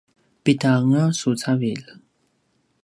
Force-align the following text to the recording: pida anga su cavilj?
pida 0.43 0.71
anga 0.77 1.03
su 1.19 1.33
cavilj? 1.43 1.85